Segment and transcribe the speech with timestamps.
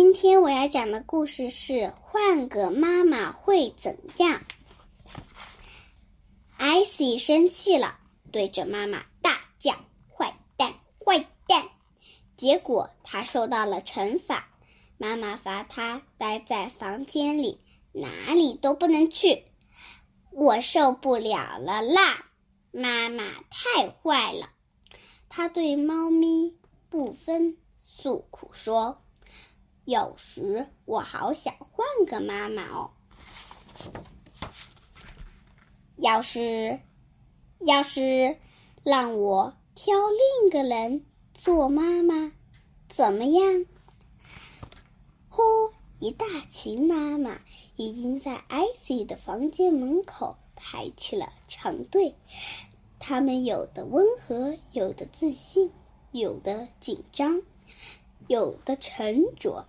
[0.00, 4.40] 今天我要讲的故事是《换个妈妈会怎样》。
[6.56, 7.98] 艾希生气了，
[8.30, 9.72] 对着妈妈大叫
[10.06, 10.72] ：“坏蛋，
[11.04, 11.68] 坏蛋！”
[12.38, 14.48] 结果他受到了惩罚，
[14.98, 17.60] 妈妈罚他待在房间里，
[17.90, 19.46] 哪里都不能去。
[20.30, 22.24] 我受不了了啦！
[22.70, 24.50] 妈妈太坏了，
[25.28, 26.56] 他对猫咪
[26.88, 29.02] 不分诉苦说。
[29.88, 32.90] 有时我好想换个妈妈哦。
[35.96, 36.78] 要是，
[37.60, 38.36] 要是
[38.82, 42.32] 让我挑另一个人做妈妈，
[42.90, 43.64] 怎么样？
[45.30, 45.42] 呼！
[46.00, 47.40] 一大群妈妈
[47.76, 52.14] 已经在艾希的房间门口排起了长队。
[52.98, 55.72] 他们有的温和，有的自信，
[56.12, 57.40] 有的紧张，
[58.26, 59.66] 有的沉着。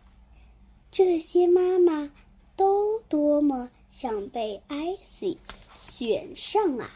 [0.91, 2.11] 这些妈妈
[2.55, 5.37] 都多么想被艾希
[5.75, 6.91] 选上啊！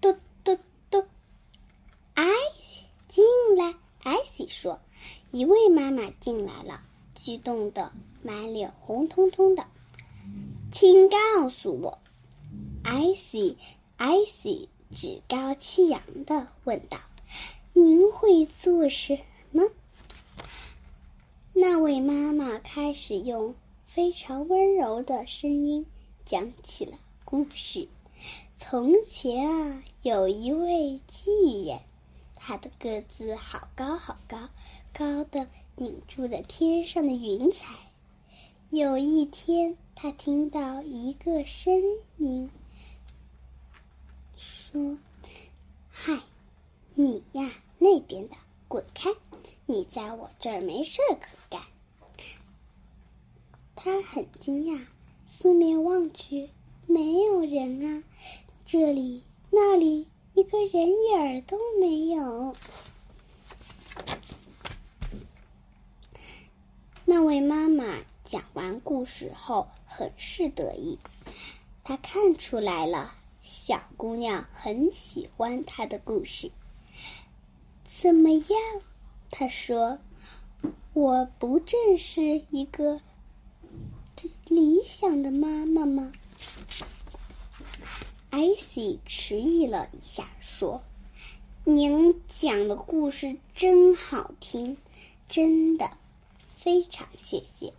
[0.00, 0.56] 嘟嘟
[0.90, 1.04] 嘟，
[2.14, 3.24] 艾希进
[3.56, 3.74] 来。
[4.04, 4.80] 艾希说
[5.32, 6.82] ：“一位妈妈进来了，
[7.14, 9.66] 激动的满脸红彤彤的，
[10.72, 11.98] 请告诉我。”
[12.84, 13.58] 艾希，
[13.96, 16.98] 艾希趾高气扬的问道
[17.74, 19.18] ：“您会做什？”
[21.60, 23.52] 那位妈妈开始用
[23.84, 25.84] 非常温柔的声音
[26.24, 27.88] 讲起了故事。
[28.56, 31.32] 从前啊，有一位巨
[31.66, 31.80] 人，
[32.36, 34.48] 他的个子好高好高，
[34.92, 37.74] 高的顶住了天上的云彩。
[38.70, 41.74] 有一天，他听到一个声
[42.18, 42.48] 音
[44.36, 44.96] 说
[45.90, 46.20] ：“嗨，
[46.94, 48.36] 你呀，那边的，
[48.68, 49.10] 滚开！”
[49.70, 51.60] 你在我这儿没事可干。
[53.76, 54.86] 他很惊讶，
[55.26, 56.48] 四面望去，
[56.86, 58.02] 没有人啊，
[58.64, 62.56] 这里那里一个人影儿都没有。
[67.04, 70.98] 那位妈妈讲完故事后很是得意，
[71.84, 76.50] 她看出来了，小姑娘很喜欢她的故事。
[78.00, 78.48] 怎么样？
[79.30, 79.98] 他说
[80.94, 83.00] ：“我不正是一个
[84.46, 86.12] 理想的妈妈吗？”
[88.30, 90.82] 艾希迟疑了一下，说
[91.64, 94.76] ：“您讲的故事真好听，
[95.28, 95.90] 真的，
[96.56, 97.72] 非常谢谢。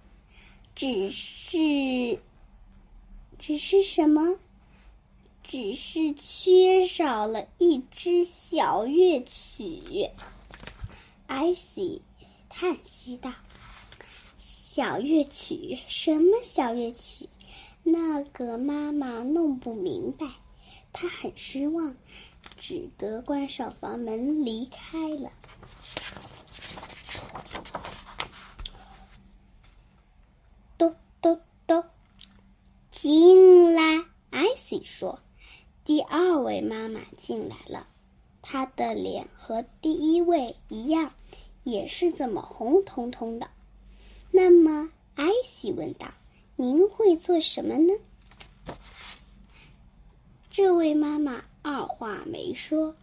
[0.75, 2.19] 只是，
[3.37, 4.37] 只是什么？
[5.43, 10.09] 只是缺少了一支小乐曲。”
[11.29, 12.01] 艾希
[12.49, 13.31] 叹息道
[14.41, 15.77] ：“小乐曲？
[15.87, 17.29] 什么小乐曲？”
[17.85, 20.25] 那个妈妈弄不明白，
[20.91, 21.95] 她很失望，
[22.57, 25.31] 只得关上房门离开了。
[30.79, 31.83] 咚咚咚，
[32.89, 34.03] 进来！
[34.31, 35.19] 艾希说
[35.85, 37.87] ：“第二位妈妈进来了。”
[38.41, 41.13] 她的脸和第一位一样，
[41.69, 43.47] 也是这么红彤彤的。
[44.31, 46.11] 那么，艾希问道
[46.55, 47.93] ：“您会做什么呢？”
[50.49, 52.95] 这位妈妈二话没说，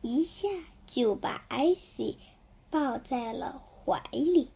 [0.00, 0.48] 一下
[0.86, 2.16] 就把艾希
[2.70, 4.48] 抱在了怀里，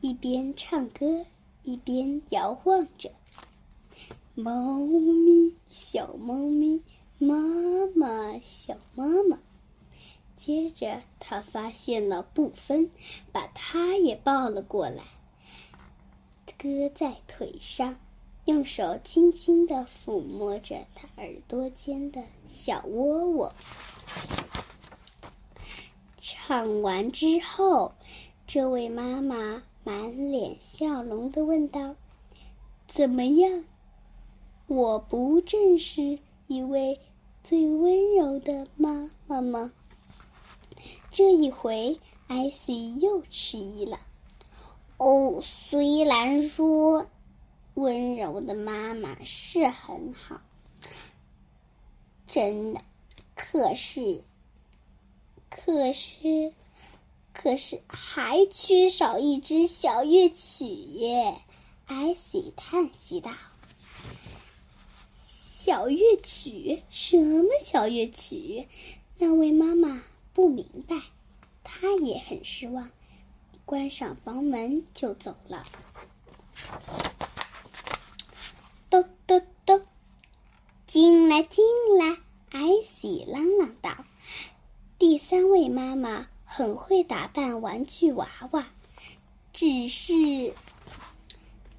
[0.00, 1.24] 一边唱歌
[1.62, 3.10] 一边摇晃着
[4.34, 6.82] ：“猫咪，小猫咪。”
[7.16, 7.36] 妈
[7.94, 9.38] 妈，小妈妈。
[10.44, 12.90] 接着，他发现了布芬，
[13.32, 15.02] 把他也抱了过来，
[16.58, 17.96] 搁在腿上，
[18.44, 23.54] 用手轻轻的抚摸着他耳朵间的小窝窝。
[26.18, 27.94] 唱完之后，
[28.46, 31.96] 这位妈妈满脸笑容的问道
[32.86, 33.64] ：“怎么样？
[34.66, 36.18] 我不正是？”
[36.48, 37.00] 一位
[37.42, 39.72] 最温柔的妈妈吗？
[41.10, 44.00] 这一回，艾希又迟疑了。
[44.96, 47.06] 哦，虽然说
[47.74, 50.40] 温柔的妈妈是很好，
[52.26, 52.80] 真的，
[53.34, 54.22] 可是，
[55.50, 56.52] 可是，
[57.32, 61.36] 可是还缺少一支小乐曲耶！
[61.86, 63.32] 艾希叹息道。
[65.18, 66.82] 小乐曲？
[66.90, 68.68] 什么小乐曲？
[69.18, 70.02] 那位妈妈
[70.34, 70.96] 不明白，
[71.62, 72.90] 他也很失望，
[73.64, 75.64] 关上房门就走了。
[78.90, 79.86] 咚咚咚，
[80.86, 81.64] 进来进
[81.98, 82.18] 来！
[82.50, 84.04] 艾希嚷嚷道
[84.98, 88.66] ：“第三位妈妈很会打扮玩具娃娃，
[89.52, 90.52] 只是，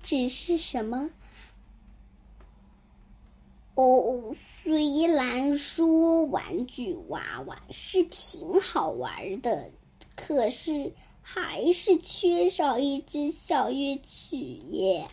[0.03, 1.09] 只是什么？
[3.75, 9.69] 哦，虽然说玩具娃娃是挺好玩的，
[10.15, 14.37] 可是还是缺少一支小乐曲
[14.71, 15.07] 耶。”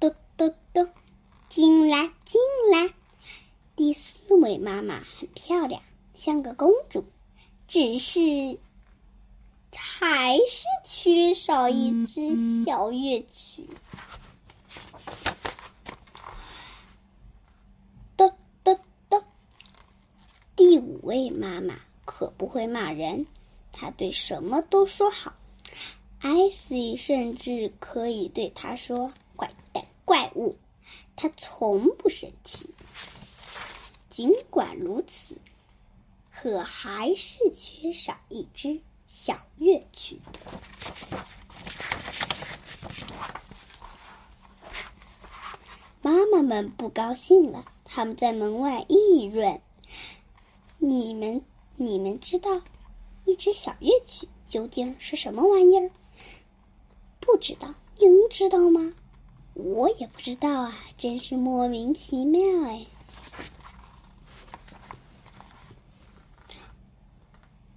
[0.00, 0.88] 咚咚咚，
[1.48, 2.40] 进来进
[2.72, 2.92] 来！
[3.76, 5.82] 第四位妈妈很漂亮，
[6.14, 7.04] 像个公主，
[7.66, 8.58] 只是
[9.72, 13.68] 还是缺少一支小乐曲
[18.16, 18.78] 咚咚！
[20.66, 23.26] 第五位妈妈可不会骂人，
[23.70, 25.34] 她对什么都说好。
[26.20, 30.56] 艾希甚至可以对她说：“怪蛋怪物！”
[31.14, 32.66] 她从不生气。
[34.08, 35.36] 尽管如此，
[36.32, 40.18] 可还是缺少一支小乐曲。
[46.00, 49.60] 妈妈们不高兴了，他们在门外议论
[50.86, 51.42] ：“你们，
[51.76, 52.60] 你们知道
[53.24, 55.90] 一支小乐曲究竟是什么玩意儿？
[57.20, 57.72] 不知道？
[57.98, 58.92] 您知道吗？
[59.54, 62.84] 我也不知道啊，真是莫名其妙哎。”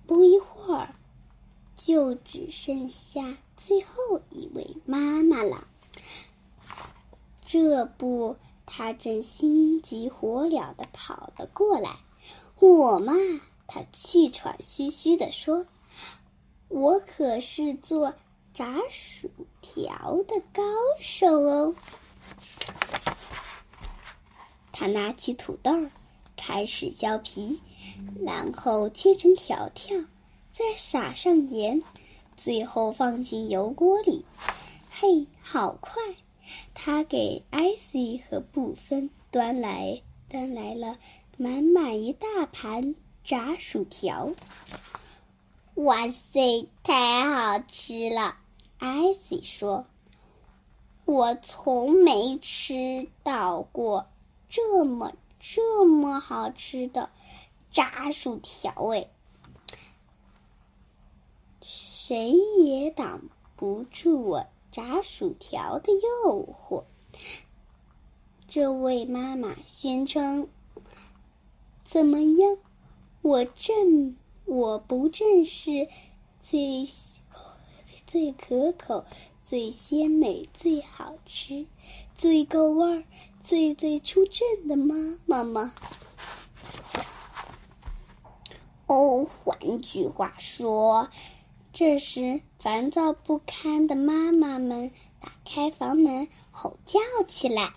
[0.05, 0.93] 不一会儿，
[1.77, 5.65] 就只剩下最后一位妈妈了。
[7.45, 11.99] 这不，她正心急火燎的跑了过来。
[12.59, 13.13] 我嘛，
[13.67, 15.65] 他气喘吁吁的说
[16.69, 18.13] ：“我可是做
[18.53, 19.29] 炸薯
[19.61, 20.63] 条的高
[20.99, 21.75] 手哦。”
[24.73, 25.71] 他拿起土豆，
[26.35, 27.59] 开始削皮。
[28.23, 29.97] 然后切成条条，
[30.51, 31.81] 再撒上盐，
[32.35, 34.23] 最后放进油锅里。
[34.89, 36.01] 嘿，好快！
[36.75, 40.99] 他给艾希和布芬端来端来了
[41.37, 44.31] 满满一大盘炸薯条。
[45.75, 48.37] 哇塞，太好吃了！
[48.79, 49.85] 艾希说
[51.05, 54.07] ：“我从没吃到过
[54.49, 57.11] 这么这么好吃的。”
[57.69, 59.07] 炸薯条哎，
[61.61, 63.21] 谁也挡
[63.55, 66.85] 不住我炸薯条的诱惑。
[68.47, 70.49] 这位妈妈宣称
[71.97, 72.57] ：“怎么样？
[73.23, 74.15] 我正
[74.45, 75.87] 我不正是
[76.43, 76.87] 最
[78.05, 79.03] 最可口、
[79.43, 81.65] 最鲜美、最好吃、
[82.13, 83.03] 最够味儿、
[83.43, 85.73] 最最出阵的妈妈吗？”
[88.85, 91.09] 哦，换句话说，
[91.73, 97.73] 这时烦躁不堪的妈妈们打开房门，吼叫起来。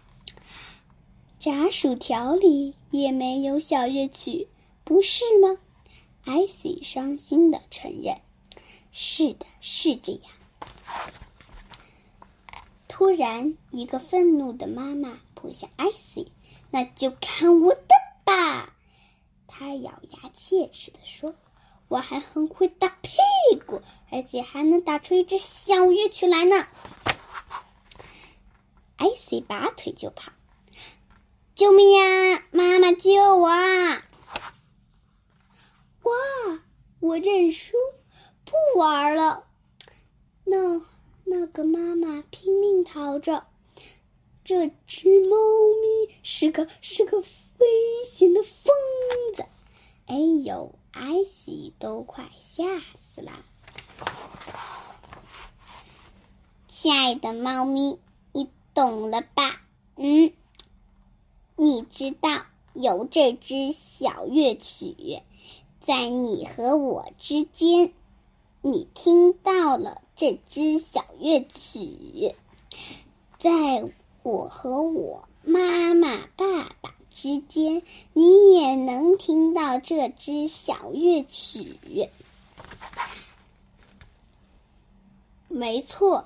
[1.40, 4.46] 炸薯条里也没有小乐曲，
[4.84, 5.56] 不是吗？
[6.26, 8.18] 艾希伤心的承认
[8.92, 10.22] ：“是的，是这样。”
[12.88, 16.30] 突然，一个愤怒的妈妈扑向艾希
[16.70, 18.74] ：“那就看我的吧！”
[19.48, 21.34] 他咬牙切齿地说
[21.88, 23.12] ：“我还很会打屁
[23.66, 23.80] 股，
[24.10, 26.66] 而且还能打出一支小乐曲来呢。”
[28.98, 30.32] 艾希拔腿就跑
[31.60, 32.42] ：“救命呀！
[32.52, 34.02] 妈妈救我啊！”
[36.04, 36.12] 哇！
[37.00, 37.76] 我认输，
[38.46, 39.44] 不玩了。
[40.44, 40.80] 那
[41.24, 43.46] 那个妈妈拼命逃着。
[44.42, 45.36] 这只猫
[45.82, 47.18] 咪是个是个。
[47.18, 47.66] 危
[48.08, 48.72] 险的疯
[49.34, 49.44] 子！
[50.06, 52.64] 哎呦，艾希都快吓
[52.96, 53.44] 死了。
[56.66, 57.98] 亲爱的猫咪，
[58.32, 59.60] 你懂了吧？
[59.96, 60.32] 嗯，
[61.62, 65.20] 你知道有这支小乐曲，
[65.82, 67.92] 在你和我之间，
[68.62, 72.34] 你听到了这支小乐曲，
[73.38, 73.84] 在
[74.22, 76.94] 我和我妈妈、爸爸。
[77.10, 77.82] 之间，
[78.14, 82.08] 你也能听到这支小乐曲。
[85.48, 86.24] 没错，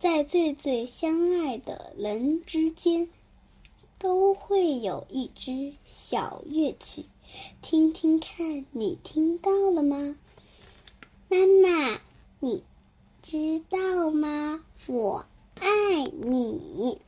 [0.00, 3.08] 在最最相爱的人之间，
[4.02, 7.04] 都会有一支小乐曲。
[7.62, 10.16] 听听看，你听到了吗？
[11.28, 12.00] 妈妈，
[12.40, 12.64] 你
[13.22, 14.64] 知道吗？
[14.88, 15.24] 我
[15.60, 16.98] 爱你。